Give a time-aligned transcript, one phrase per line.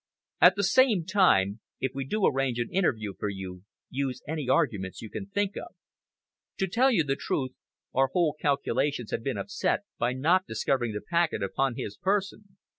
[0.41, 4.99] At the same time, if we do arrange an interview for you, use any arguments
[5.03, 5.75] you can think of.
[6.57, 7.51] To tell you the truth,
[7.93, 12.57] our whole calculations have been upset by not discovering the packet upon his person.